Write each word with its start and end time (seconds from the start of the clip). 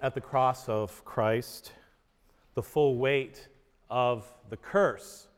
at 0.00 0.14
the 0.14 0.20
cross 0.20 0.68
of 0.68 1.04
Christ, 1.04 1.72
the 2.54 2.62
full 2.62 2.96
weight 2.96 3.48
of 3.90 4.32
the 4.48 4.56
curse 4.56 5.28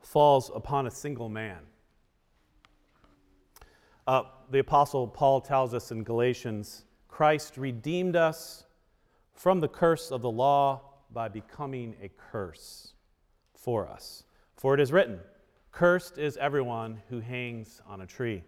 falls 0.00 0.50
upon 0.54 0.86
a 0.86 0.90
single 0.90 1.28
man. 1.28 1.58
Uh, 4.06 4.22
the 4.50 4.60
Apostle 4.60 5.08
Paul 5.08 5.40
tells 5.40 5.74
us 5.74 5.90
in 5.90 6.04
Galatians 6.04 6.84
Christ 7.08 7.56
redeemed 7.56 8.14
us 8.14 8.64
from 9.32 9.60
the 9.60 9.68
curse 9.68 10.10
of 10.10 10.22
the 10.22 10.30
law 10.30 10.82
by 11.12 11.28
becoming 11.28 11.96
a 12.02 12.10
curse 12.30 12.92
for 13.54 13.88
us. 13.88 14.24
For 14.54 14.74
it 14.74 14.80
is 14.80 14.92
written, 14.92 15.18
Cursed 15.72 16.18
is 16.18 16.36
everyone 16.36 17.02
who 17.08 17.20
hangs 17.20 17.80
on 17.86 18.00
a 18.00 18.06
tree. 18.06 18.42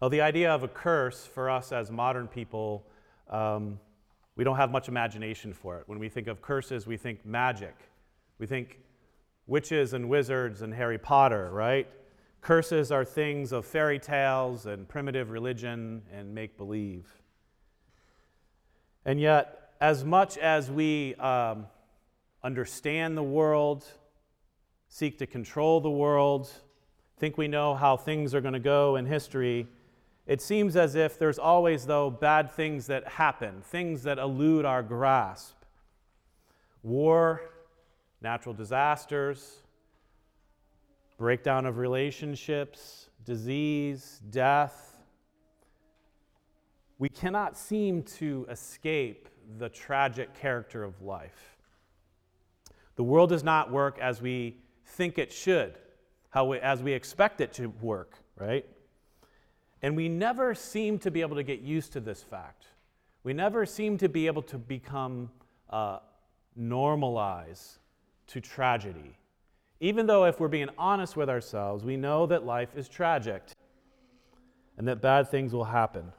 Well, 0.00 0.10
the 0.10 0.20
idea 0.20 0.52
of 0.52 0.62
a 0.62 0.68
curse 0.68 1.26
for 1.26 1.48
us 1.48 1.72
as 1.72 1.90
modern 1.90 2.26
people, 2.26 2.86
um, 3.34 3.80
we 4.36 4.44
don't 4.44 4.56
have 4.56 4.70
much 4.70 4.88
imagination 4.88 5.52
for 5.52 5.78
it. 5.78 5.88
When 5.88 5.98
we 5.98 6.08
think 6.08 6.28
of 6.28 6.40
curses, 6.40 6.86
we 6.86 6.96
think 6.96 7.26
magic. 7.26 7.74
We 8.38 8.46
think 8.46 8.78
witches 9.46 9.92
and 9.92 10.08
wizards 10.08 10.62
and 10.62 10.72
Harry 10.72 10.98
Potter, 10.98 11.50
right? 11.52 11.88
Curses 12.40 12.92
are 12.92 13.04
things 13.04 13.52
of 13.52 13.66
fairy 13.66 13.98
tales 13.98 14.66
and 14.66 14.88
primitive 14.88 15.30
religion 15.30 16.02
and 16.12 16.34
make 16.34 16.56
believe. 16.56 17.06
And 19.04 19.20
yet, 19.20 19.72
as 19.80 20.04
much 20.04 20.38
as 20.38 20.70
we 20.70 21.14
um, 21.16 21.66
understand 22.42 23.16
the 23.16 23.22
world, 23.22 23.84
seek 24.88 25.18
to 25.18 25.26
control 25.26 25.80
the 25.80 25.90
world, 25.90 26.50
think 27.18 27.36
we 27.36 27.48
know 27.48 27.74
how 27.74 27.96
things 27.96 28.34
are 28.34 28.40
going 28.40 28.54
to 28.54 28.60
go 28.60 28.96
in 28.96 29.06
history, 29.06 29.66
it 30.26 30.40
seems 30.40 30.76
as 30.76 30.94
if 30.94 31.18
there's 31.18 31.38
always, 31.38 31.86
though, 31.86 32.10
bad 32.10 32.50
things 32.50 32.86
that 32.86 33.06
happen, 33.06 33.60
things 33.62 34.02
that 34.04 34.18
elude 34.18 34.64
our 34.64 34.82
grasp. 34.82 35.54
War, 36.82 37.42
natural 38.22 38.54
disasters, 38.54 39.58
breakdown 41.18 41.66
of 41.66 41.76
relationships, 41.76 43.08
disease, 43.24 44.20
death. 44.30 44.96
We 46.98 47.08
cannot 47.08 47.56
seem 47.56 48.02
to 48.02 48.46
escape 48.48 49.28
the 49.58 49.68
tragic 49.68 50.34
character 50.34 50.84
of 50.84 51.02
life. 51.02 51.56
The 52.96 53.02
world 53.02 53.28
does 53.28 53.44
not 53.44 53.70
work 53.70 53.98
as 53.98 54.22
we 54.22 54.56
think 54.86 55.18
it 55.18 55.32
should, 55.32 55.74
how 56.30 56.46
we, 56.46 56.58
as 56.60 56.82
we 56.82 56.92
expect 56.92 57.40
it 57.40 57.52
to 57.54 57.68
work, 57.80 58.18
right? 58.36 58.64
And 59.84 59.94
we 59.94 60.08
never 60.08 60.54
seem 60.54 60.98
to 61.00 61.10
be 61.10 61.20
able 61.20 61.36
to 61.36 61.42
get 61.42 61.60
used 61.60 61.92
to 61.92 62.00
this 62.00 62.22
fact. 62.22 62.68
We 63.22 63.34
never 63.34 63.66
seem 63.66 63.98
to 63.98 64.08
be 64.08 64.26
able 64.26 64.40
to 64.44 64.56
become 64.56 65.30
uh, 65.68 65.98
normalize 66.58 67.76
to 68.28 68.40
tragedy. 68.40 69.18
Even 69.80 70.06
though, 70.06 70.24
if 70.24 70.40
we're 70.40 70.48
being 70.48 70.70
honest 70.78 71.18
with 71.18 71.28
ourselves, 71.28 71.84
we 71.84 71.98
know 71.98 72.24
that 72.24 72.46
life 72.46 72.70
is 72.74 72.88
tragic 72.88 73.42
and 74.78 74.88
that 74.88 75.02
bad 75.02 75.30
things 75.30 75.52
will 75.52 75.64
happen. 75.64 76.10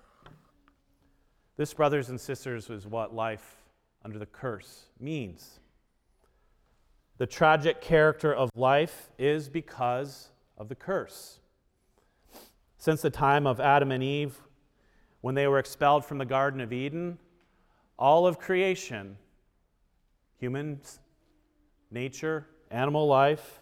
This, 1.57 1.73
brothers 1.73 2.09
and 2.09 2.21
sisters, 2.21 2.69
is 2.69 2.85
what 2.85 3.15
life 3.15 3.63
under 4.03 4.19
the 4.19 4.27
curse 4.27 4.89
means. 4.99 5.59
The 7.17 7.25
tragic 7.25 7.81
character 7.81 8.31
of 8.31 8.51
life 8.55 9.09
is 9.17 9.49
because 9.49 10.29
of 10.55 10.69
the 10.69 10.75
curse. 10.75 11.39
Since 12.85 13.01
the 13.01 13.09
time 13.09 13.47
of 13.47 13.59
Adam 13.59 13.91
and 13.91 14.03
Eve, 14.03 14.39
when 15.21 15.33
they 15.33 15.47
were 15.47 15.57
expelled 15.57 16.05
from 16.05 16.19
the 16.19 16.25
Garden 16.25 16.61
of 16.61 16.71
Eden, 16.71 17.17
all 17.97 18.27
of 18.27 18.37
creation, 18.37 19.17
humans, 20.37 20.99
nature, 21.89 22.45
animal 22.69 23.07
life, 23.07 23.59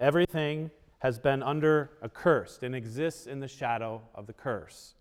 everything 0.00 0.72
has 0.98 1.20
been 1.20 1.40
under 1.40 1.92
a 2.02 2.08
curse 2.08 2.58
and 2.60 2.74
exists 2.74 3.28
in 3.28 3.38
the 3.38 3.46
shadow 3.46 4.02
of 4.12 4.26
the 4.26 4.32
curse. 4.32 4.96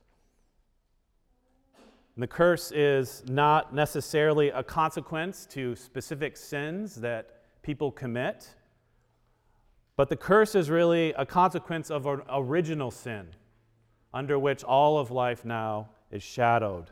And 2.14 2.22
the 2.22 2.28
curse 2.28 2.72
is 2.72 3.24
not 3.28 3.74
necessarily 3.74 4.50
a 4.50 4.62
consequence 4.62 5.48
to 5.54 5.76
specific 5.76 6.38
sins 6.38 6.94
that 6.98 7.42
people 7.64 7.92
commit, 7.92 8.54
but 9.96 10.10
the 10.10 10.16
curse 10.16 10.54
is 10.54 10.70
really 10.70 11.12
a 11.14 11.26
consequence 11.26 11.90
of 11.90 12.06
an 12.06 12.22
original 12.30 12.92
sin 12.92 13.30
under 14.14 14.40
which 14.40 14.64
all 14.64 14.98
of 14.98 15.12
life 15.12 15.46
now 15.46 15.90
is 16.12 16.24
shadowed. 16.24 16.92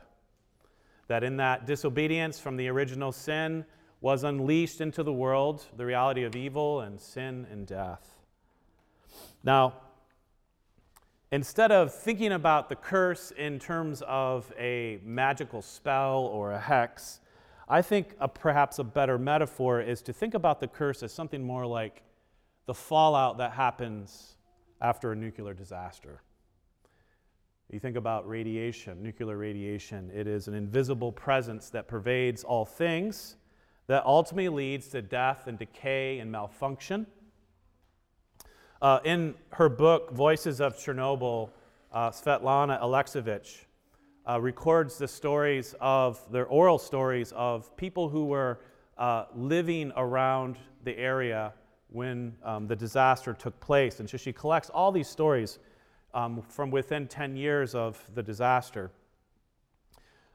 That 1.08 1.22
in 1.22 1.36
that 1.38 1.66
disobedience 1.66 2.38
from 2.38 2.56
the 2.56 2.68
original 2.68 3.12
sin 3.12 3.64
was 4.00 4.24
unleashed 4.24 4.80
into 4.80 5.02
the 5.02 5.12
world, 5.12 5.64
the 5.76 5.86
reality 5.86 6.24
of 6.24 6.36
evil 6.36 6.80
and 6.80 7.00
sin 7.00 7.46
and 7.50 7.66
death. 7.66 8.16
Now, 9.42 9.74
instead 11.30 11.72
of 11.72 11.94
thinking 11.94 12.32
about 12.32 12.68
the 12.68 12.76
curse 12.76 13.30
in 13.30 13.58
terms 13.58 14.02
of 14.06 14.52
a 14.58 15.00
magical 15.02 15.62
spell 15.62 16.20
or 16.20 16.52
a 16.52 16.60
hex, 16.60 17.20
I 17.68 17.82
think 17.82 18.14
a, 18.20 18.28
perhaps 18.28 18.78
a 18.78 18.84
better 18.84 19.18
metaphor 19.18 19.80
is 19.80 20.02
to 20.02 20.12
think 20.12 20.34
about 20.34 20.60
the 20.60 20.68
curse 20.68 21.02
as 21.02 21.12
something 21.12 21.44
more 21.44 21.66
like 21.66 22.02
the 22.66 22.74
fallout 22.74 23.38
that 23.38 23.52
happens 23.52 24.36
after 24.80 25.12
a 25.12 25.16
nuclear 25.16 25.54
disaster. 25.54 26.20
You 27.68 27.80
think 27.80 27.96
about 27.96 28.28
radiation, 28.28 29.02
nuclear 29.02 29.36
radiation, 29.36 30.12
it 30.14 30.28
is 30.28 30.46
an 30.46 30.54
invisible 30.54 31.10
presence 31.10 31.68
that 31.70 31.88
pervades 31.88 32.44
all 32.44 32.64
things 32.64 33.36
that 33.88 34.04
ultimately 34.04 34.48
leads 34.48 34.86
to 34.88 35.02
death 35.02 35.48
and 35.48 35.58
decay 35.58 36.20
and 36.20 36.30
malfunction. 36.30 37.06
Uh, 38.80 39.00
in 39.04 39.34
her 39.50 39.68
book, 39.68 40.12
Voices 40.12 40.60
of 40.60 40.76
Chernobyl, 40.76 41.50
uh, 41.92 42.10
Svetlana 42.10 42.80
Alexievich 42.80 43.64
uh, 44.28 44.40
records 44.40 44.96
the 44.96 45.08
stories 45.08 45.74
of, 45.80 46.20
their 46.30 46.46
oral 46.46 46.78
stories 46.78 47.32
of 47.32 47.76
people 47.76 48.08
who 48.08 48.26
were 48.26 48.60
uh, 48.96 49.24
living 49.34 49.92
around 49.96 50.56
the 50.84 50.96
area 50.96 51.52
when 51.88 52.36
um, 52.44 52.68
the 52.68 52.76
disaster 52.76 53.32
took 53.34 53.58
place. 53.58 53.98
And 53.98 54.08
so 54.08 54.16
she 54.16 54.32
collects 54.32 54.70
all 54.70 54.92
these 54.92 55.08
stories 55.08 55.58
um, 56.16 56.42
from 56.48 56.70
within 56.70 57.06
10 57.06 57.36
years 57.36 57.74
of 57.74 58.02
the 58.14 58.22
disaster. 58.22 58.90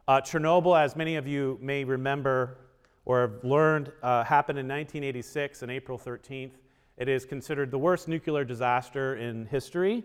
Uh, 0.07 0.21
Chernobyl, 0.21 0.79
as 0.79 0.95
many 0.95 1.15
of 1.15 1.27
you 1.27 1.57
may 1.59 1.83
remember, 1.83 2.57
or 3.03 3.21
have 3.21 3.43
learned 3.43 3.91
uh, 4.03 4.23
happened 4.23 4.59
in 4.59 4.67
1986 4.67 5.63
on 5.63 5.71
April 5.71 5.97
13th. 5.97 6.51
It 6.97 7.09
is 7.09 7.25
considered 7.25 7.71
the 7.71 7.79
worst 7.79 8.07
nuclear 8.07 8.45
disaster 8.45 9.15
in 9.15 9.47
history, 9.47 10.03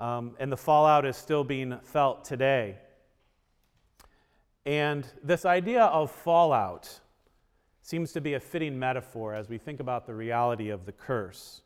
um, 0.00 0.34
and 0.40 0.50
the 0.50 0.56
fallout 0.56 1.06
is 1.06 1.16
still 1.16 1.44
being 1.44 1.78
felt 1.84 2.24
today. 2.24 2.76
And 4.64 5.06
this 5.22 5.44
idea 5.44 5.84
of 5.84 6.10
fallout 6.10 7.00
seems 7.82 8.10
to 8.14 8.20
be 8.20 8.34
a 8.34 8.40
fitting 8.40 8.76
metaphor 8.76 9.32
as 9.32 9.48
we 9.48 9.58
think 9.58 9.78
about 9.78 10.08
the 10.08 10.14
reality 10.14 10.70
of 10.70 10.86
the 10.86 10.92
curse. 10.92 11.62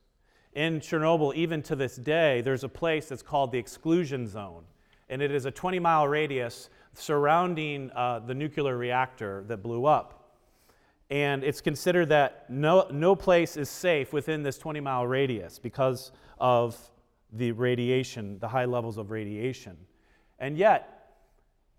In 0.55 0.81
Chernobyl, 0.81 1.35
even 1.35 1.63
to 1.63 1.77
this 1.77 1.97
day, 1.97 2.41
there's 2.41 2.65
a 2.65 2.69
place 2.69 3.09
that's 3.09 3.23
called 3.23 3.53
the 3.53 3.59
exclusion 3.59 4.27
zone, 4.27 4.65
and 5.09 5.23
it 5.23 5.31
is 5.31 5.45
a 5.45 5.51
20 5.51 5.79
mile 5.79 6.09
radius 6.09 6.71
surrounding 6.93 7.91
uh, 7.93 8.19
the 8.19 8.35
nuclear 8.35 8.77
reactor 8.77 9.45
that 9.47 9.59
blew 9.59 9.87
up. 9.87 10.17
And 11.09 11.43
it's 11.43 11.61
considered 11.61 12.09
that 12.11 12.49
no, 12.49 12.87
no 12.91 13.17
place 13.17 13.57
is 13.57 13.69
safe 13.69 14.13
within 14.13 14.43
this 14.43 14.59
20 14.59 14.81
mile 14.81 15.07
radius 15.07 15.59
because 15.59 16.13
of 16.39 16.77
the 17.33 17.53
radiation, 17.53 18.39
the 18.39 18.49
high 18.49 18.65
levels 18.65 18.99
of 18.99 19.11
radiation. 19.11 19.77
And 20.39 20.57
yet, 20.57 21.17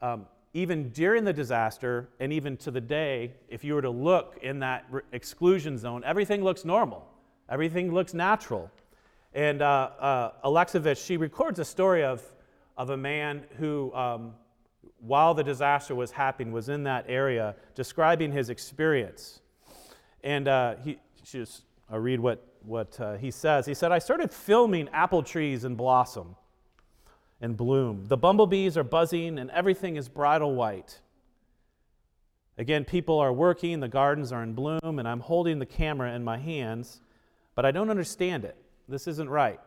um, 0.01 0.27
even 0.53 0.89
during 0.89 1.23
the 1.23 1.33
disaster, 1.33 2.09
and 2.19 2.33
even 2.33 2.57
to 2.57 2.71
the 2.71 2.81
day, 2.81 3.33
if 3.47 3.63
you 3.63 3.73
were 3.73 3.81
to 3.81 3.89
look 3.89 4.37
in 4.41 4.59
that 4.59 4.85
re- 4.89 5.01
exclusion 5.13 5.77
zone, 5.77 6.03
everything 6.05 6.43
looks 6.43 6.65
normal, 6.65 7.07
everything 7.51 7.93
looks 7.93 8.15
natural. 8.15 8.71
And 9.33 9.61
uh, 9.61 9.91
uh, 9.99 10.31
Alexievich, 10.43 11.05
she 11.05 11.17
records 11.17 11.59
a 11.59 11.65
story 11.65 12.03
of, 12.03 12.23
of 12.77 12.89
a 12.89 12.97
man 12.97 13.43
who 13.59 13.93
um, 13.93 14.33
while 15.01 15.33
the 15.33 15.43
disaster 15.43 15.95
was 15.95 16.11
happening, 16.11 16.51
was 16.51 16.69
in 16.69 16.83
that 16.83 17.05
area 17.07 17.55
describing 17.75 18.31
his 18.31 18.49
experience. 18.49 19.41
And 20.23 20.47
uh, 20.47 20.75
he, 20.83 20.97
just, 21.23 21.63
I'll 21.89 21.99
read 21.99 22.19
what, 22.19 22.45
what 22.63 22.99
uh, 22.99 23.17
he 23.17 23.31
says. 23.31 23.65
He 23.65 23.73
said, 23.73 23.91
I 23.91 23.99
started 23.99 24.31
filming 24.31 24.87
apple 24.89 25.23
trees 25.23 25.65
in 25.65 25.75
blossom 25.75 26.35
and 27.41 27.57
bloom. 27.57 28.05
The 28.05 28.17
bumblebees 28.17 28.77
are 28.77 28.83
buzzing, 28.83 29.39
and 29.39 29.49
everything 29.51 29.95
is 29.95 30.07
bridal 30.07 30.53
white. 30.53 30.99
Again, 32.57 32.85
people 32.85 33.17
are 33.17 33.33
working, 33.33 33.79
the 33.79 33.87
gardens 33.87 34.31
are 34.31 34.43
in 34.43 34.53
bloom, 34.53 34.99
and 34.99 35.07
I'm 35.07 35.21
holding 35.21 35.57
the 35.57 35.65
camera 35.65 36.13
in 36.13 36.23
my 36.23 36.37
hands, 36.37 37.01
but 37.61 37.67
I 37.67 37.71
don't 37.71 37.91
understand 37.91 38.43
it. 38.43 38.55
This 38.89 39.07
isn't 39.07 39.29
right. 39.29 39.59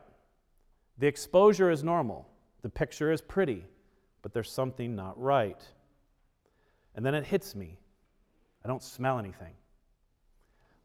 The 0.99 1.07
exposure 1.07 1.71
is 1.71 1.85
normal, 1.85 2.27
the 2.63 2.69
picture 2.69 3.13
is 3.13 3.21
pretty 3.21 3.65
but 4.25 4.33
there's 4.33 4.51
something 4.51 4.97
not 4.97 5.21
right. 5.21 5.63
And 6.95 7.05
then 7.05 7.15
it 7.15 7.27
hits 7.27 7.55
me. 7.55 7.77
I 8.65 8.69
don't 8.69 8.83
smell 8.83 9.19
anything. 9.19 9.53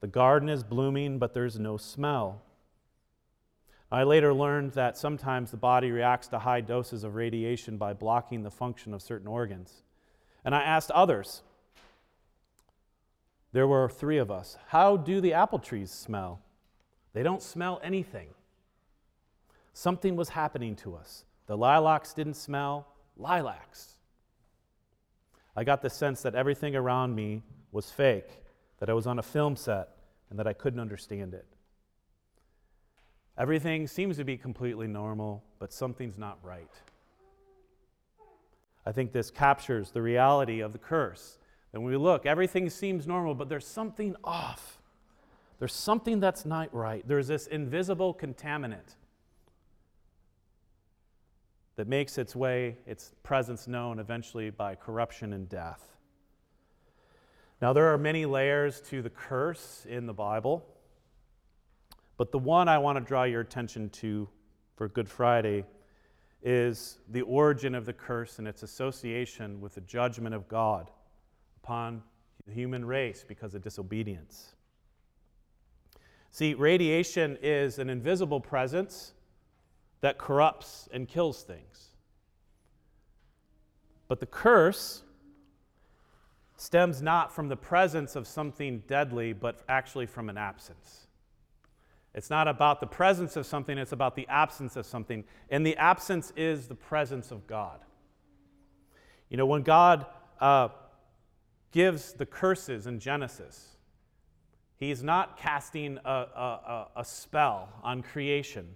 The 0.02 0.08
garden 0.08 0.50
is 0.50 0.62
blooming, 0.62 1.20
but 1.20 1.34
there's 1.34 1.58
no 1.58 1.78
smell. 1.78 2.42
I 3.90 4.04
later 4.04 4.34
learned 4.34 4.74
that 4.74 4.98
sometimes 4.98 5.52
the 5.52 5.58
body 5.58 5.90
reacts 5.90 6.28
to 6.28 6.40
high 6.40 6.60
doses 6.60 7.06
of 7.06 7.16
radiation 7.16 7.78
by 7.78 7.94
blocking 7.94 8.44
the 8.44 8.52
function 8.52 8.94
of 8.94 9.02
certain 9.02 9.30
organs. 9.30 9.84
And 10.44 10.54
I 10.54 10.62
asked 10.62 10.92
others, 10.92 11.42
there 13.54 13.68
were 13.68 13.88
three 13.88 14.18
of 14.18 14.30
us, 14.30 14.58
how 14.68 14.98
do 14.98 15.22
the 15.22 15.32
apple 15.32 15.60
trees 15.60 15.92
smell? 15.92 16.42
They 17.14 17.24
don't 17.24 17.42
smell 17.42 17.80
anything. 17.84 18.30
Something 19.74 20.16
was 20.16 20.30
happening 20.30 20.76
to 20.78 20.96
us. 20.96 21.26
The 21.48 21.58
lilacs 21.58 22.14
didn't 22.14 22.36
smell 22.36 22.88
lilacs. 23.18 23.96
I 25.56 25.64
got 25.64 25.82
the 25.82 25.90
sense 25.90 26.22
that 26.22 26.36
everything 26.36 26.76
around 26.76 27.16
me 27.16 27.44
was 27.72 27.90
fake, 27.92 28.30
that 28.80 28.90
I 28.90 28.94
was 28.94 29.08
on 29.08 29.20
a 29.20 29.24
film 29.24 29.56
set, 29.56 29.90
and 30.30 30.38
that 30.40 30.48
I 30.48 30.54
couldn't 30.54 30.80
understand 30.80 31.34
it. 31.34 31.46
Everything 33.38 33.88
seems 33.88 34.18
to 34.18 34.24
be 34.24 34.38
completely 34.38 34.88
normal, 34.88 35.44
but 35.60 35.72
something's 35.72 36.18
not 36.18 36.38
right. 36.44 36.72
I 38.86 38.92
think 38.92 39.12
this 39.12 39.32
captures 39.32 39.92
the 39.92 40.02
reality 40.02 40.62
of 40.62 40.74
the 40.74 40.80
curse. 40.80 41.38
That 41.72 41.80
when 41.80 41.92
we 41.92 41.98
look, 41.98 42.26
everything 42.26 42.70
seems 42.70 43.08
normal, 43.08 43.36
but 43.36 43.48
there's 43.48 43.68
something 43.68 44.16
off. 44.24 44.79
There's 45.60 45.74
something 45.74 46.20
that's 46.22 46.46
not 46.46 46.74
right. 46.74 47.06
There's 47.06 47.28
this 47.28 47.46
invisible 47.48 48.14
contaminant 48.14 48.96
that 51.76 51.88
makes 51.88 52.18
its 52.18 52.36
way, 52.36 52.78
its 52.86 53.14
presence 53.24 53.68
known 53.68 54.00
eventually 54.00 54.50
by 54.50 54.76
corruption 54.76 55.34
and 55.34 55.48
death. 55.48 55.86
Now, 57.62 57.74
there 57.74 57.94
are 57.94 57.98
many 57.98 58.26
layers 58.26 58.80
to 58.90 59.02
the 59.02 59.10
curse 59.10 59.86
in 59.88 60.06
the 60.06 60.14
Bible, 60.14 60.66
but 62.16 62.32
the 62.32 62.40
one 62.40 62.70
I 62.70 62.78
want 62.78 62.98
to 62.98 63.04
draw 63.04 63.24
your 63.24 63.42
attention 63.42 63.90
to 63.90 64.30
for 64.76 64.88
Good 64.88 65.10
Friday 65.10 65.66
is 66.42 67.00
the 67.10 67.22
origin 67.24 67.76
of 67.76 67.86
the 67.86 67.92
curse 67.92 68.40
and 68.40 68.48
its 68.48 68.64
association 68.64 69.60
with 69.60 69.76
the 69.76 69.82
judgment 69.82 70.34
of 70.34 70.48
God 70.48 70.90
upon 71.62 72.02
the 72.48 72.54
human 72.54 72.86
race 72.86 73.26
because 73.28 73.56
of 73.56 73.62
disobedience. 73.62 74.56
See, 76.32 76.54
radiation 76.54 77.38
is 77.42 77.80
an 77.80 77.90
invisible 77.90 78.40
presence 78.40 79.14
that 80.02 80.18
corrupts 80.18 80.88
and 80.92 81.08
kills 81.08 81.44
things. 81.44 81.90
But 84.08 84.20
the 84.20 84.26
curse 84.26 85.04
stems 86.58 87.02
not 87.02 87.34
from 87.34 87.48
the 87.48 87.56
presence 87.56 88.16
of 88.16 88.28
something 88.28 88.84
deadly, 88.88 89.34
but 89.34 89.62
actually 89.68 90.06
from 90.06 90.30
an 90.30 90.38
absence. 90.38 91.08
It's 92.14 92.30
not 92.30 92.48
about 92.48 92.80
the 92.80 92.88
presence 92.88 93.36
of 93.36 93.46
something, 93.46 93.78
it's 93.78 93.92
about 93.92 94.16
the 94.16 94.28
absence 94.28 94.76
of 94.76 94.86
something. 94.86 95.24
And 95.50 95.66
the 95.66 95.78
absence 95.78 96.34
is 96.36 96.68
the 96.68 96.76
presence 96.76 97.32
of 97.32 97.46
God. 97.48 97.80
You 99.30 99.38
know, 99.38 99.46
when 99.46 99.62
God 99.62 100.06
uh, 100.42 100.70
gives 101.72 102.14
the 102.14 102.26
curses 102.26 102.88
in 102.88 103.00
Genesis, 103.00 103.78
He's 104.80 105.04
not 105.04 105.38
casting 105.38 105.98
a, 106.06 106.10
a, 106.10 106.88
a, 106.96 107.06
spell 107.06 107.70
on 107.84 108.02
creation. 108.02 108.76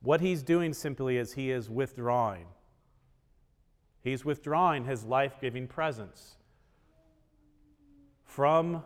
What 0.00 0.20
He's 0.20 0.42
doing 0.42 0.72
simply 0.72 1.18
is 1.18 1.34
He 1.34 1.50
is 1.50 1.68
withdrawing 1.68 2.46
He's 4.08 4.24
withdrawing 4.24 4.84
his 4.84 5.04
life 5.04 5.36
giving 5.40 5.66
presence 5.66 6.36
from 8.24 8.82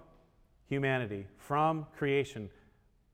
humanity, 0.68 1.26
from 1.36 1.86
creation. 1.96 2.48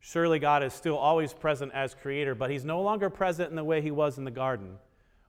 Surely 0.00 0.38
God 0.38 0.62
is 0.62 0.72
still 0.72 0.96
always 0.96 1.34
present 1.34 1.72
as 1.74 1.94
creator, 1.94 2.34
but 2.34 2.50
he's 2.50 2.64
no 2.64 2.80
longer 2.80 3.10
present 3.10 3.50
in 3.50 3.56
the 3.56 3.64
way 3.64 3.82
he 3.82 3.90
was 3.90 4.16
in 4.16 4.24
the 4.24 4.30
garden, 4.30 4.76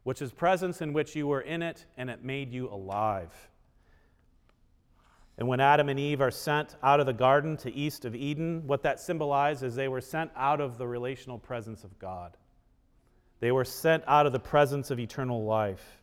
which 0.04 0.22
is 0.22 0.32
presence 0.32 0.82
in 0.82 0.94
which 0.94 1.16
you 1.16 1.28
were 1.28 1.42
in 1.42 1.62
it 1.62 1.86
and 1.98 2.10
it 2.10 2.24
made 2.24 2.54
you 2.54 2.70
alive. 2.70 3.50
And 5.40 5.48
when 5.48 5.62
Adam 5.62 5.88
and 5.88 5.98
Eve 5.98 6.20
are 6.20 6.32
sent 6.32 6.76
out 6.84 7.00
of 7.00 7.06
the 7.06 7.14
garden 7.14 7.56
to 7.58 7.74
east 7.74 8.04
of 8.04 8.14
Eden, 8.14 8.68
what 8.68 8.84
that 8.84 9.00
symbolizes 9.00 9.64
is 9.64 9.76
they 9.76 9.88
were 9.88 10.02
sent 10.02 10.32
out 10.36 10.60
of 10.60 10.78
the 10.78 10.86
relational 10.86 11.40
presence 11.40 11.86
of 11.86 11.98
God. 11.98 12.36
They 13.40 13.54
were 13.54 13.64
sent 13.64 14.04
out 14.06 14.26
of 14.26 14.34
the 14.34 14.40
presence 14.40 14.92
of 14.92 15.00
eternal 15.00 15.46
life 15.46 16.02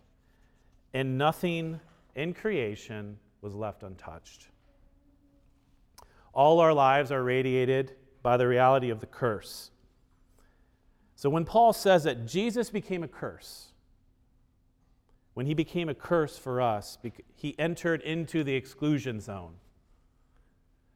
and 0.94 1.18
nothing 1.18 1.78
in 2.14 2.32
creation 2.32 3.18
was 3.42 3.54
left 3.54 3.82
untouched. 3.82 4.48
All 6.32 6.58
our 6.58 6.72
lives 6.72 7.12
are 7.12 7.22
radiated 7.22 7.92
by 8.22 8.38
the 8.38 8.48
reality 8.48 8.88
of 8.88 9.00
the 9.00 9.06
curse. 9.06 9.70
So 11.14 11.28
when 11.28 11.44
Paul 11.44 11.74
says 11.74 12.04
that 12.04 12.26
Jesus 12.26 12.70
became 12.70 13.02
a 13.02 13.08
curse, 13.08 13.72
when 15.36 15.44
he 15.44 15.52
became 15.52 15.90
a 15.90 15.94
curse 15.94 16.38
for 16.38 16.62
us, 16.62 16.96
he 17.34 17.54
entered 17.58 18.00
into 18.00 18.42
the 18.42 18.54
exclusion 18.54 19.20
zone. 19.20 19.52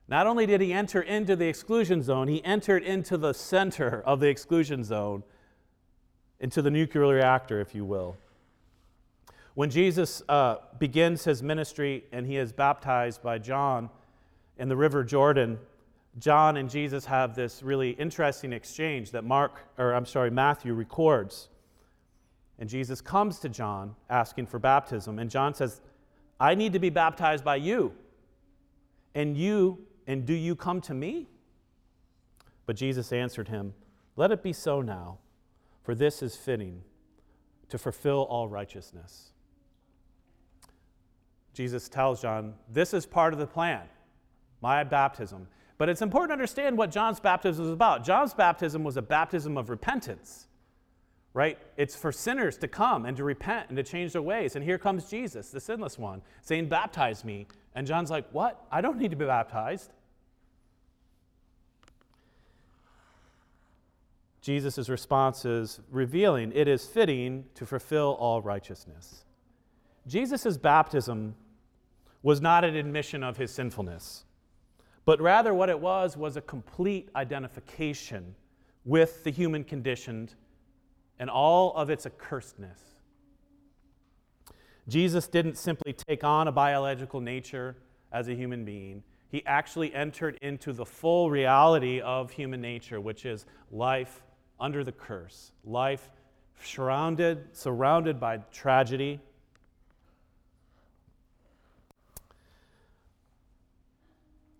Not 0.08 0.26
only 0.26 0.46
did 0.46 0.62
he 0.62 0.72
enter 0.72 1.02
into 1.02 1.36
the 1.36 1.46
exclusion 1.46 2.02
zone, 2.02 2.26
he 2.26 2.42
entered 2.42 2.82
into 2.82 3.18
the 3.18 3.34
center 3.34 4.00
of 4.06 4.18
the 4.18 4.28
exclusion 4.28 4.82
zone, 4.82 5.24
into 6.38 6.62
the 6.62 6.70
nuclear 6.70 7.16
reactor, 7.16 7.60
if 7.60 7.74
you 7.74 7.84
will. 7.84 8.16
When 9.52 9.68
Jesus 9.68 10.22
uh, 10.26 10.56
begins 10.78 11.24
his 11.24 11.42
ministry 11.42 12.04
and 12.10 12.26
he 12.26 12.38
is 12.38 12.50
baptized 12.50 13.22
by 13.22 13.36
John 13.36 13.90
in 14.56 14.70
the 14.70 14.76
River 14.76 15.04
Jordan, 15.04 15.58
John 16.18 16.56
and 16.56 16.70
Jesus 16.70 17.04
have 17.04 17.34
this 17.34 17.62
really 17.62 17.90
interesting 17.90 18.54
exchange 18.54 19.10
that 19.10 19.22
Mark, 19.22 19.68
or 19.76 19.92
I'm 19.92 20.06
sorry, 20.06 20.30
Matthew 20.30 20.72
records. 20.72 21.50
And 22.60 22.68
Jesus 22.68 23.00
comes 23.00 23.38
to 23.40 23.48
John 23.48 23.96
asking 24.10 24.46
for 24.46 24.58
baptism. 24.58 25.18
And 25.18 25.30
John 25.30 25.54
says, 25.54 25.80
I 26.38 26.54
need 26.54 26.74
to 26.74 26.78
be 26.78 26.90
baptized 26.90 27.42
by 27.42 27.56
you. 27.56 27.92
And 29.14 29.36
you, 29.36 29.78
and 30.06 30.24
do 30.26 30.34
you 30.34 30.54
come 30.54 30.80
to 30.82 30.94
me? 30.94 31.26
But 32.66 32.76
Jesus 32.76 33.12
answered 33.12 33.48
him, 33.48 33.74
Let 34.14 34.30
it 34.30 34.42
be 34.42 34.52
so 34.52 34.82
now, 34.82 35.18
for 35.82 35.94
this 35.94 36.22
is 36.22 36.36
fitting 36.36 36.82
to 37.70 37.78
fulfill 37.78 38.26
all 38.30 38.48
righteousness. 38.48 39.32
Jesus 41.54 41.88
tells 41.88 42.22
John, 42.22 42.54
This 42.70 42.94
is 42.94 43.06
part 43.06 43.32
of 43.32 43.38
the 43.38 43.46
plan, 43.46 43.82
my 44.60 44.84
baptism. 44.84 45.48
But 45.78 45.88
it's 45.88 46.02
important 46.02 46.28
to 46.28 46.34
understand 46.34 46.76
what 46.76 46.90
John's 46.90 47.20
baptism 47.20 47.64
was 47.64 47.72
about. 47.72 48.04
John's 48.04 48.34
baptism 48.34 48.84
was 48.84 48.98
a 48.98 49.02
baptism 49.02 49.56
of 49.56 49.70
repentance, 49.70 50.46
right? 51.32 51.58
It's 51.76 51.94
for 51.94 52.10
sinners 52.10 52.56
to 52.58 52.68
come 52.68 53.06
and 53.06 53.16
to 53.16 53.24
repent 53.24 53.68
and 53.68 53.76
to 53.76 53.82
change 53.82 54.12
their 54.12 54.22
ways. 54.22 54.56
And 54.56 54.64
here 54.64 54.78
comes 54.78 55.08
Jesus, 55.08 55.50
the 55.50 55.60
sinless 55.60 55.98
one, 55.98 56.22
saying, 56.42 56.68
Baptize 56.68 57.24
me. 57.24 57.46
And 57.74 57.86
John's 57.86 58.10
like, 58.10 58.26
What? 58.32 58.66
I 58.70 58.80
don't 58.80 58.98
need 58.98 59.10
to 59.10 59.16
be 59.16 59.26
baptized. 59.26 59.92
Jesus' 64.40 64.88
response 64.88 65.44
is 65.44 65.80
revealing 65.90 66.52
it 66.54 66.66
is 66.66 66.86
fitting 66.86 67.44
to 67.54 67.66
fulfill 67.66 68.16
all 68.18 68.40
righteousness. 68.40 69.24
Jesus' 70.06 70.56
baptism 70.56 71.34
was 72.22 72.40
not 72.40 72.64
an 72.64 72.74
admission 72.74 73.22
of 73.22 73.36
his 73.36 73.50
sinfulness, 73.50 74.24
but 75.04 75.20
rather 75.20 75.52
what 75.52 75.68
it 75.68 75.78
was 75.78 76.16
was 76.16 76.36
a 76.36 76.40
complete 76.40 77.10
identification 77.14 78.34
with 78.84 79.24
the 79.24 79.30
human 79.30 79.62
condition 79.62 80.28
and 81.20 81.30
all 81.30 81.72
of 81.76 81.90
its 81.90 82.06
accursedness. 82.06 82.80
Jesus 84.88 85.28
didn't 85.28 85.56
simply 85.56 85.92
take 85.92 86.24
on 86.24 86.48
a 86.48 86.52
biological 86.52 87.20
nature 87.20 87.76
as 88.10 88.28
a 88.28 88.34
human 88.34 88.64
being. 88.64 89.04
He 89.30 89.44
actually 89.46 89.94
entered 89.94 90.36
into 90.42 90.72
the 90.72 90.84
full 90.84 91.30
reality 91.30 92.00
of 92.00 92.32
human 92.32 92.60
nature, 92.60 93.00
which 93.00 93.24
is 93.24 93.46
life 93.70 94.22
under 94.58 94.82
the 94.82 94.92
curse, 94.92 95.52
life 95.62 96.10
surrounded, 96.62 97.56
surrounded 97.56 98.18
by 98.18 98.38
tragedy, 98.50 99.20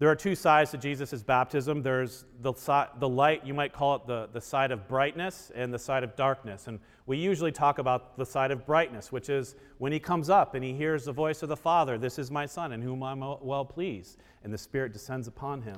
There 0.01 0.09
are 0.09 0.17
two 0.17 0.35
sides 0.35 0.71
to 0.71 0.79
Jesus' 0.79 1.23
baptism. 1.23 1.83
There's 1.83 2.25
the, 2.41 2.55
the 2.99 3.09
light, 3.09 3.45
you 3.45 3.53
might 3.53 3.75
call 3.75 3.97
it 3.97 4.07
the, 4.07 4.31
the 4.33 4.41
side 4.41 4.71
of 4.71 4.89
brightness, 4.89 5.53
and 5.55 5.73
the 5.73 5.79
side 5.79 6.03
of 6.03 6.17
darkness. 6.17 6.69
And 6.69 6.81
we 7.05 7.19
usually 7.19 7.53
talk 7.53 7.79
about 7.79 8.17
the 8.17 8.25
side 8.25 8.51
of 8.51 8.65
brightness, 8.65 9.13
which 9.13 9.29
is 9.29 9.57
when 9.77 9.93
he 9.93 10.01
comes 10.01 10.31
up 10.31 10.55
and 10.55 10.65
he 10.65 10.73
hears 10.73 11.05
the 11.05 11.13
voice 11.13 11.43
of 11.43 11.51
the 11.51 11.57
Father, 11.57 11.99
This 11.99 12.19
is 12.19 12.31
my 12.31 12.47
Son, 12.47 12.73
in 12.73 12.81
whom 12.81 13.03
I'm 13.03 13.21
well 13.21 13.67
pleased, 13.67 14.17
and 14.43 14.51
the 14.51 14.57
Spirit 14.57 14.95
descends 14.95 15.29
upon 15.29 15.61
him. 15.61 15.77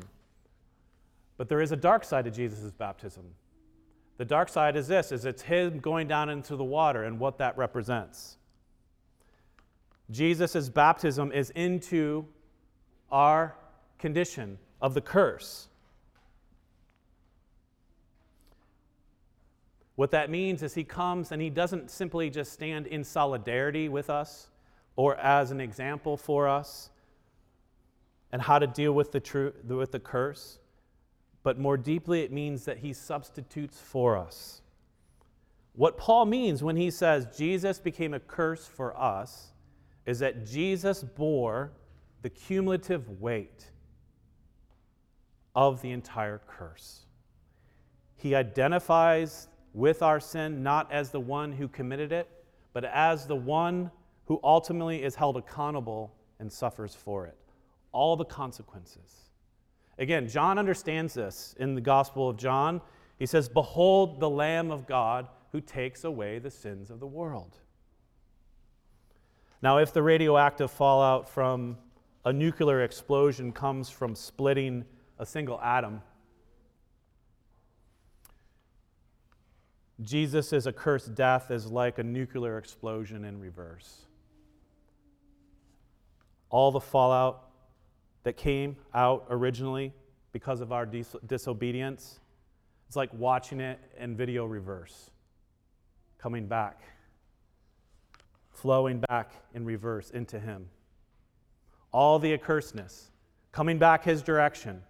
But 1.37 1.49
there 1.49 1.61
is 1.61 1.73
a 1.73 1.77
dark 1.77 2.05
side 2.05 2.25
to 2.27 2.31
Jesus' 2.31 2.71
baptism. 2.71 3.25
The 4.19 4.25
dark 4.25 4.49
side 4.49 4.77
is 4.77 4.87
this, 4.87 5.11
is 5.11 5.25
it's 5.25 5.43
him 5.43 5.81
going 5.81 6.07
down 6.07 6.29
into 6.29 6.55
the 6.55 6.63
water 6.63 7.03
and 7.03 7.19
what 7.19 7.39
that 7.39 7.59
represents. 7.59 8.37
Jesus' 10.13 10.69
baptism 10.69 11.33
is 11.33 11.51
into 11.51 12.27
our 13.11 13.57
condition 14.03 14.59
of 14.81 14.95
the 14.95 15.01
curse. 15.01 15.69
What 19.95 20.11
that 20.11 20.29
means 20.29 20.65
is 20.65 20.75
he 20.75 20.83
comes 20.83 21.31
and 21.31 21.41
he 21.41 21.49
doesn't 21.49 21.89
simply 21.89 22.29
just 22.29 22.53
stand 22.53 22.89
in 22.89 23.05
solidarity 23.05 23.89
with 23.89 24.11
us 24.11 24.49
or 24.97 25.17
as 25.19 25.53
an 25.53 25.61
example 25.61 26.17
for 26.17 26.49
us 26.49 26.91
and 28.33 28.43
how 28.43 28.59
to 28.59 28.67
deal 28.67 28.93
with 28.93 29.13
the, 29.13 29.21
tru- 29.21 29.53
with 29.69 29.93
the 29.93 30.01
curse, 30.01 30.59
but 31.45 31.59
more 31.59 31.77
deeply, 31.77 32.23
it 32.23 32.33
means 32.33 32.65
that 32.65 32.79
he 32.79 32.93
substitutes 32.93 33.79
for 33.79 34.17
us. 34.17 34.63
What 35.75 35.97
Paul 35.97 36.27
means 36.27 36.61
when 36.61 36.77
he 36.77 36.91
says 36.91 37.29
Jesus 37.37 37.79
became 37.79 38.15
a 38.15 38.21
curse 38.21 38.67
for 38.67 38.99
us 39.01 39.53
is 40.07 40.19
that 40.19 40.45
Jesus 40.45 41.05
bore 41.05 41.71
the 42.23 42.31
cumulative 42.31 43.21
weight 43.21 43.72
of 45.55 45.83
the 45.83 45.91
entire 45.91 46.41
curse. 46.47 47.07
He 48.17 48.35
identifies 48.35 49.49
with 49.75 50.03
our 50.03 50.21
sin 50.21 50.63
not 50.63 50.91
as 50.93 51.11
the 51.11 51.21
one 51.21 51.53
who 51.53 51.69
committed 51.69 52.13
it, 52.13 52.29
but 52.73 52.85
as 52.85 53.27
the 53.27 53.37
one 53.37 53.91
who 54.27 54.41
ultimately 54.45 55.03
is 55.03 55.15
held 55.15 55.37
accountable 55.37 56.15
and 56.39 56.51
suffers 56.51 56.95
for 56.95 57.27
it. 57.27 57.37
All 57.93 58.17
the 58.17 58.25
consequences. 58.25 59.31
Again, 59.99 60.29
John 60.29 60.59
understands 60.59 61.15
this 61.15 61.55
in 61.59 61.75
the 61.75 61.81
Gospel 61.81 62.29
of 62.29 62.37
John. 62.37 62.81
He 63.19 63.27
says, 63.27 63.49
Behold 63.49 64.21
the 64.21 64.31
Lamb 64.31 64.71
of 64.71 64.87
God 64.87 65.29
who 65.53 65.61
takes 65.61 66.05
away 66.05 66.39
the 66.39 66.51
sins 66.51 66.91
of 66.91 66.99
the 66.99 67.07
world. 67.07 67.59
Now, 69.61 69.79
if 69.79 69.93
the 69.93 70.03
radioactive 70.03 70.71
fallout 70.71 71.29
from 71.29 71.77
a 72.25 72.33
nuclear 72.33 72.83
explosion 72.83 73.53
comes 73.53 73.91
from 73.91 74.15
splitting 74.15 74.85
a 75.23 75.27
single 75.27 75.61
atom, 75.61 76.03
Jesus' 80.01 80.67
accursed 80.67 81.15
death 81.15 81.53
is 81.53 81.67
like 81.67 81.99
a 81.99 82.03
nuclear 82.03 82.59
explosion 82.59 83.25
in 83.25 83.39
reverse. 83.39 84.03
All 86.51 86.73
the 86.73 86.81
fallout 86.81 87.51
that 88.25 88.37
came 88.37 88.77
out 88.93 89.27
originally 89.31 89.93
because 90.33 90.61
of 90.61 90.73
our 90.73 90.85
dis- 90.85 91.15
disobedience, 91.27 92.19
it's 92.89 92.97
like 92.97 93.11
watching 93.15 93.61
it 93.61 93.79
in 93.99 94.17
video 94.17 94.45
reverse, 94.45 95.11
coming 96.19 96.49
back, 96.49 96.83
flowing 98.51 98.99
back 99.09 99.31
in 99.55 99.65
reverse 99.65 100.11
into 100.11 100.41
Him. 100.41 100.69
All 101.93 102.19
the 102.19 102.37
accursedness 102.37 103.11
coming 103.53 103.79
back 103.79 104.03
His 104.03 104.21
direction. 104.21 104.83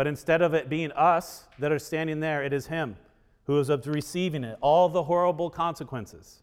But 0.00 0.06
instead 0.06 0.40
of 0.40 0.54
it 0.54 0.70
being 0.70 0.92
us 0.92 1.46
that 1.58 1.70
are 1.70 1.78
standing 1.78 2.20
there, 2.20 2.42
it 2.42 2.54
is 2.54 2.68
Him 2.68 2.96
who 3.44 3.60
is 3.60 3.68
receiving 3.86 4.44
it, 4.44 4.56
all 4.62 4.88
the 4.88 5.02
horrible 5.02 5.50
consequences 5.50 6.42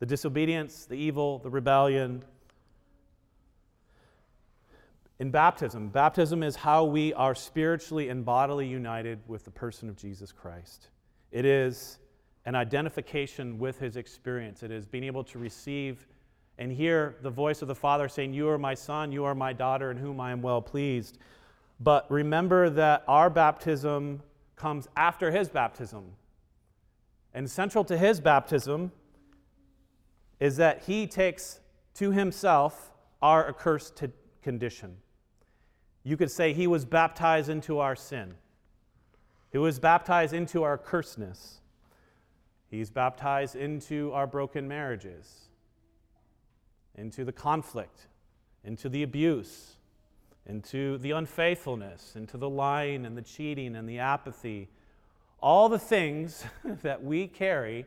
the 0.00 0.06
disobedience, 0.06 0.84
the 0.84 0.96
evil, 0.96 1.38
the 1.38 1.48
rebellion. 1.48 2.24
In 5.20 5.30
baptism, 5.30 5.90
baptism 5.90 6.42
is 6.42 6.56
how 6.56 6.82
we 6.82 7.14
are 7.14 7.36
spiritually 7.36 8.08
and 8.08 8.24
bodily 8.24 8.66
united 8.66 9.20
with 9.28 9.44
the 9.44 9.52
person 9.52 9.88
of 9.88 9.94
Jesus 9.94 10.32
Christ. 10.32 10.88
It 11.30 11.44
is 11.44 12.00
an 12.46 12.56
identification 12.56 13.60
with 13.60 13.78
his 13.78 13.96
experience, 13.96 14.64
it 14.64 14.72
is 14.72 14.86
being 14.86 15.04
able 15.04 15.22
to 15.22 15.38
receive 15.38 16.08
and 16.58 16.72
hear 16.72 17.14
the 17.22 17.30
voice 17.30 17.62
of 17.62 17.68
the 17.68 17.76
Father 17.76 18.08
saying, 18.08 18.34
You 18.34 18.48
are 18.48 18.58
my 18.58 18.74
son, 18.74 19.12
you 19.12 19.24
are 19.24 19.36
my 19.36 19.52
daughter, 19.52 19.92
in 19.92 19.98
whom 19.98 20.18
I 20.18 20.32
am 20.32 20.42
well 20.42 20.60
pleased. 20.60 21.18
But 21.80 22.10
remember 22.10 22.70
that 22.70 23.04
our 23.06 23.30
baptism 23.30 24.22
comes 24.56 24.88
after 24.96 25.30
his 25.30 25.48
baptism. 25.48 26.12
And 27.32 27.48
central 27.48 27.84
to 27.84 27.96
his 27.96 28.20
baptism 28.20 28.90
is 30.40 30.56
that 30.56 30.84
he 30.84 31.06
takes 31.06 31.60
to 31.94 32.10
himself 32.10 32.90
our 33.22 33.48
accursed 33.48 34.02
condition. 34.42 34.96
You 36.02 36.16
could 36.16 36.30
say 36.30 36.52
he 36.52 36.66
was 36.66 36.84
baptized 36.84 37.48
into 37.48 37.78
our 37.78 37.94
sin. 37.94 38.34
He 39.50 39.58
was 39.58 39.78
baptized 39.78 40.34
into 40.34 40.62
our 40.62 40.78
cursedness. 40.78 41.60
He's 42.70 42.90
baptized 42.90 43.56
into 43.56 44.12
our 44.12 44.26
broken 44.26 44.68
marriages, 44.68 45.48
into 46.94 47.24
the 47.24 47.32
conflict, 47.32 48.06
into 48.62 48.88
the 48.88 49.02
abuse, 49.02 49.77
into 50.48 50.98
the 50.98 51.10
unfaithfulness, 51.12 52.16
into 52.16 52.36
the 52.36 52.48
lying 52.48 53.04
and 53.06 53.16
the 53.16 53.22
cheating 53.22 53.76
and 53.76 53.88
the 53.88 53.98
apathy 53.98 54.68
all 55.40 55.68
the 55.68 55.78
things 55.78 56.44
that 56.64 57.02
we 57.02 57.26
carry, 57.26 57.86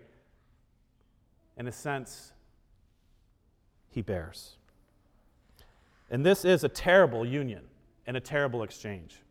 in 1.57 1.67
a 1.67 1.71
sense, 1.71 2.31
he 3.89 4.01
bears. 4.01 4.55
And 6.09 6.25
this 6.25 6.45
is 6.45 6.63
a 6.63 6.69
terrible 6.69 7.25
union 7.25 7.63
and 8.07 8.17
a 8.17 8.19
terrible 8.19 8.63
exchange. 8.63 9.21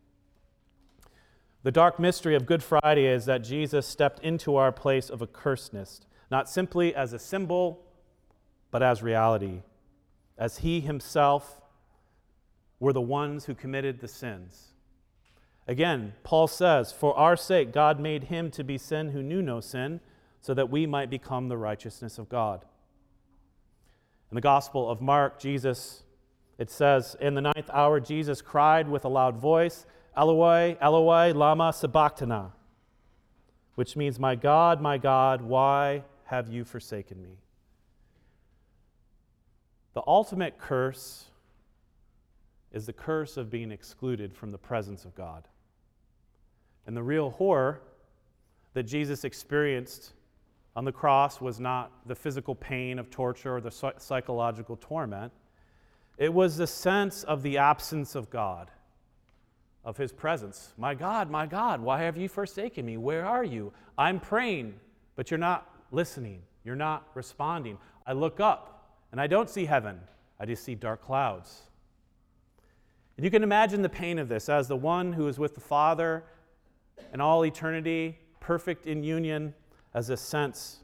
The 1.63 1.71
dark 1.71 1.99
mystery 1.99 2.35
of 2.35 2.47
Good 2.47 2.63
Friday 2.63 3.05
is 3.05 3.25
that 3.25 3.39
Jesus 3.39 3.85
stepped 3.85 4.19
into 4.23 4.55
our 4.55 4.71
place 4.71 5.09
of 5.09 5.19
accursedness, 5.19 6.01
not 6.31 6.49
simply 6.49 6.95
as 6.95 7.13
a 7.13 7.19
symbol, 7.19 7.83
but 8.71 8.81
as 8.81 9.03
reality, 9.03 9.61
as 10.37 10.59
he 10.59 10.79
himself 10.79 11.60
were 12.81 12.91
the 12.91 12.99
ones 12.99 13.45
who 13.45 13.53
committed 13.53 13.99
the 13.99 14.07
sins. 14.07 14.69
Again, 15.67 16.13
Paul 16.23 16.47
says, 16.47 16.91
For 16.91 17.15
our 17.15 17.37
sake, 17.37 17.71
God 17.71 17.99
made 17.99 18.25
him 18.25 18.49
to 18.51 18.63
be 18.63 18.77
sin 18.79 19.11
who 19.11 19.21
knew 19.21 19.43
no 19.43 19.61
sin, 19.61 20.01
so 20.41 20.55
that 20.55 20.71
we 20.71 20.87
might 20.87 21.11
become 21.11 21.47
the 21.47 21.57
righteousness 21.57 22.17
of 22.17 22.27
God. 22.27 22.65
In 24.31 24.35
the 24.35 24.41
Gospel 24.41 24.89
of 24.89 24.99
Mark, 24.99 25.39
Jesus, 25.39 26.01
it 26.57 26.71
says, 26.71 27.15
In 27.21 27.35
the 27.35 27.41
ninth 27.41 27.69
hour, 27.71 27.99
Jesus 27.99 28.41
cried 28.41 28.89
with 28.89 29.05
a 29.05 29.09
loud 29.09 29.37
voice, 29.37 29.85
Eloi, 30.17 30.75
Eloi, 30.81 31.33
Lama 31.33 31.71
Sabachthani, 31.71 32.49
which 33.75 33.95
means, 33.95 34.19
My 34.19 34.33
God, 34.33 34.81
my 34.81 34.97
God, 34.97 35.43
why 35.43 36.03
have 36.25 36.49
you 36.49 36.63
forsaken 36.63 37.21
me? 37.21 37.37
The 39.93 40.01
ultimate 40.07 40.57
curse 40.57 41.25
is 42.71 42.85
the 42.85 42.93
curse 42.93 43.37
of 43.37 43.49
being 43.49 43.71
excluded 43.71 44.33
from 44.33 44.51
the 44.51 44.57
presence 44.57 45.05
of 45.05 45.13
God. 45.15 45.47
And 46.87 46.95
the 46.95 47.03
real 47.03 47.31
horror 47.31 47.81
that 48.73 48.83
Jesus 48.83 49.23
experienced 49.23 50.13
on 50.75 50.85
the 50.85 50.91
cross 50.91 51.41
was 51.41 51.59
not 51.59 51.91
the 52.07 52.15
physical 52.15 52.55
pain 52.55 52.97
of 52.97 53.09
torture 53.09 53.55
or 53.57 53.61
the 53.61 53.93
psychological 53.97 54.77
torment. 54.77 55.33
It 56.17 56.33
was 56.33 56.57
the 56.57 56.67
sense 56.67 57.23
of 57.23 57.43
the 57.43 57.57
absence 57.57 58.15
of 58.15 58.29
God, 58.29 58.71
of 59.83 59.97
his 59.97 60.13
presence. 60.13 60.73
My 60.77 60.93
God, 60.93 61.29
my 61.29 61.45
God, 61.45 61.81
why 61.81 62.01
have 62.03 62.17
you 62.17 62.29
forsaken 62.29 62.85
me? 62.85 62.97
Where 62.97 63.25
are 63.25 63.43
you? 63.43 63.73
I'm 63.97 64.19
praying, 64.19 64.75
but 65.15 65.29
you're 65.29 65.37
not 65.37 65.69
listening. 65.91 66.41
You're 66.63 66.75
not 66.75 67.07
responding. 67.15 67.77
I 68.07 68.13
look 68.13 68.39
up 68.39 68.95
and 69.11 69.19
I 69.19 69.27
don't 69.27 69.49
see 69.49 69.65
heaven, 69.65 69.99
I 70.39 70.45
just 70.45 70.63
see 70.63 70.75
dark 70.75 71.03
clouds. 71.03 71.63
And 73.21 73.25
you 73.25 73.29
can 73.29 73.43
imagine 73.43 73.83
the 73.83 73.87
pain 73.87 74.17
of 74.17 74.29
this 74.29 74.49
as 74.49 74.67
the 74.67 74.75
one 74.75 75.13
who 75.13 75.27
is 75.27 75.37
with 75.37 75.53
the 75.53 75.61
Father 75.61 76.23
in 77.13 77.21
all 77.21 77.45
eternity, 77.45 78.17
perfect 78.39 78.87
in 78.87 79.03
union, 79.03 79.53
as 79.93 80.09
a 80.09 80.17
sense 80.17 80.79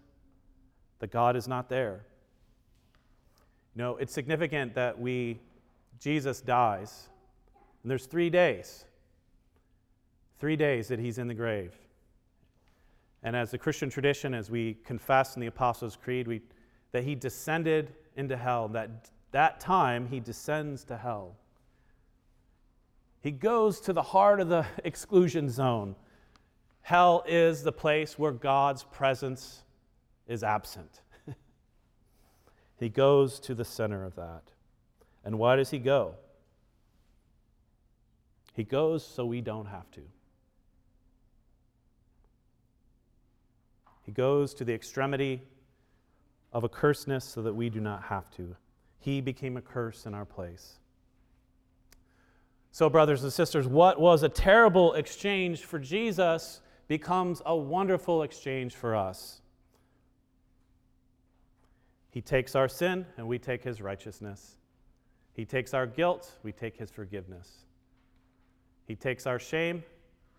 that 0.99 1.09
God 1.09 1.35
is 1.35 1.47
not 1.47 1.67
there. 1.67 2.05
You 3.73 3.81
know, 3.81 3.97
it's 3.97 4.13
significant 4.13 4.75
that 4.75 4.99
we, 4.99 5.39
Jesus 5.99 6.39
dies, 6.39 7.09
and 7.81 7.89
there's 7.89 8.05
three 8.05 8.29
days, 8.29 8.85
three 10.39 10.55
days 10.55 10.89
that 10.89 10.99
he's 10.99 11.17
in 11.17 11.27
the 11.27 11.33
grave. 11.33 11.73
And 13.23 13.35
as 13.35 13.49
the 13.49 13.57
Christian 13.57 13.89
tradition, 13.89 14.35
as 14.35 14.51
we 14.51 14.75
confess 14.85 15.35
in 15.35 15.39
the 15.39 15.47
Apostles' 15.47 15.95
Creed, 15.95 16.27
we, 16.27 16.41
that 16.91 17.03
he 17.03 17.15
descended 17.15 17.95
into 18.15 18.37
hell, 18.37 18.67
that 18.67 19.09
that 19.31 19.59
time 19.59 20.07
he 20.07 20.19
descends 20.19 20.83
to 20.83 20.97
hell. 20.97 21.35
He 23.21 23.31
goes 23.31 23.79
to 23.81 23.93
the 23.93 24.01
heart 24.01 24.39
of 24.39 24.49
the 24.49 24.65
exclusion 24.83 25.49
zone 25.49 25.95
Hell 26.87 27.25
is 27.27 27.63
the 27.63 27.73
place 27.73 28.17
where 28.17 28.31
God's 28.31 28.85
presence 28.85 29.65
is 30.25 30.41
absent. 30.41 31.01
he 32.79 32.87
goes 32.87 33.41
to 33.41 33.53
the 33.53 33.65
center 33.65 34.05
of 34.05 34.15
that. 34.15 34.43
And 35.25 35.37
why 35.37 35.57
does 35.57 35.69
he 35.69 35.79
go? 35.79 36.15
He 38.53 38.63
goes 38.63 39.05
so 39.05 39.25
we 39.25 39.41
don't 39.41 39.65
have 39.65 39.91
to. 39.91 40.01
He 44.03 44.13
goes 44.13 44.53
to 44.53 44.63
the 44.63 44.73
extremity 44.73 45.41
of 46.53 46.63
accursedness 46.63 47.23
so 47.23 47.41
that 47.41 47.53
we 47.53 47.69
do 47.69 47.81
not 47.81 48.03
have 48.03 48.31
to. 48.37 48.55
He 48.97 49.19
became 49.19 49.57
a 49.57 49.61
curse 49.61 50.05
in 50.05 50.13
our 50.13 50.23
place. 50.23 50.79
So, 52.71 52.89
brothers 52.89 53.23
and 53.23 53.33
sisters, 53.33 53.67
what 53.67 53.99
was 53.99 54.23
a 54.23 54.29
terrible 54.29 54.93
exchange 54.93 55.63
for 55.63 55.79
Jesus 55.79 56.61
becomes 56.87 57.41
a 57.45 57.55
wonderful 57.55 58.23
exchange 58.23 58.75
for 58.75 58.95
us. 58.95 59.41
He 62.11 62.21
takes 62.21 62.55
our 62.55 62.67
sin 62.67 63.05
and 63.17 63.27
we 63.27 63.39
take 63.39 63.63
his 63.63 63.81
righteousness. 63.81 64.57
He 65.33 65.45
takes 65.45 65.73
our 65.73 65.85
guilt, 65.85 66.31
we 66.43 66.51
take 66.51 66.77
his 66.77 66.89
forgiveness. 66.89 67.65
He 68.85 68.95
takes 68.95 69.27
our 69.27 69.37
shame, 69.37 69.83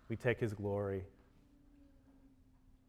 we 0.09 0.15
take 0.15 0.39
his 0.39 0.53
glory. 0.53 1.03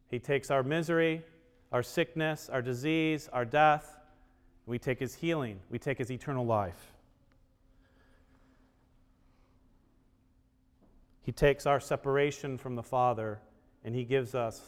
He 0.09 0.19
takes 0.19 0.51
our 0.51 0.63
misery, 0.63 1.23
our 1.71 1.83
sickness, 1.83 2.49
our 2.49 2.63
disease, 2.63 3.29
our 3.33 3.45
death, 3.45 3.97
we 4.67 4.79
take 4.79 4.99
his 4.99 5.15
healing, 5.15 5.61
we 5.71 5.79
take 5.79 5.99
his 5.99 6.11
eternal 6.11 6.47
life. 6.47 6.93
He 11.23 11.33
takes 11.33 11.67
our 11.67 11.81
separation 11.81 12.57
from 12.59 12.77
the 12.77 12.83
Father 12.83 13.41
and 13.85 13.95
he 13.95 14.05
gives 14.05 14.35
us 14.35 14.61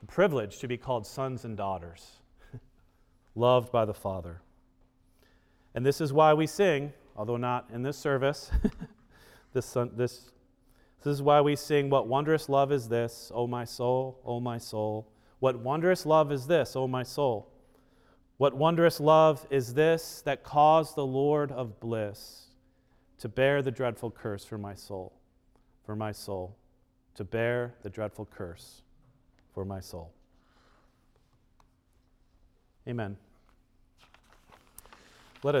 the 0.00 0.06
privilege 0.06 0.58
to 0.58 0.68
be 0.68 0.76
called 0.76 1.06
sons 1.06 1.44
and 1.44 1.56
daughters, 1.56 2.18
loved 3.34 3.70
by 3.70 3.84
the 3.84 3.94
Father. 3.94 4.40
And 5.74 5.86
this 5.86 6.00
is 6.00 6.12
why 6.12 6.34
we 6.34 6.46
sing, 6.46 6.92
although 7.16 7.36
not 7.36 7.68
in 7.72 7.82
this 7.82 7.96
service. 7.96 8.50
this, 9.52 9.66
sun, 9.66 9.92
this, 9.96 10.30
this 11.02 11.12
is 11.12 11.22
why 11.22 11.40
we 11.40 11.56
sing, 11.56 11.88
What 11.88 12.08
wondrous 12.08 12.48
love 12.48 12.72
is 12.72 12.88
this, 12.88 13.30
O 13.34 13.46
my 13.46 13.64
soul, 13.64 14.20
O 14.24 14.40
my 14.40 14.58
soul. 14.58 15.08
What 15.38 15.58
wondrous 15.58 16.04
love 16.04 16.30
is 16.32 16.46
this, 16.46 16.76
O 16.76 16.86
my 16.86 17.02
soul. 17.02 17.48
What 18.38 18.56
wondrous 18.56 18.98
love 19.00 19.46
is 19.50 19.74
this 19.74 20.22
that 20.24 20.42
caused 20.42 20.96
the 20.96 21.06
Lord 21.06 21.52
of 21.52 21.78
bliss 21.78 22.46
to 23.22 23.28
bear 23.28 23.62
the 23.62 23.70
dreadful 23.70 24.10
curse 24.10 24.44
for 24.44 24.58
my 24.58 24.74
soul, 24.74 25.12
for 25.86 25.94
my 25.94 26.10
soul, 26.10 26.56
to 27.14 27.22
bear 27.22 27.72
the 27.84 27.88
dreadful 27.88 28.26
curse 28.26 28.82
for 29.54 29.64
my 29.64 29.78
soul. 29.78 30.12
Amen. 32.88 33.16
Let 35.44 35.54
us 35.54 35.60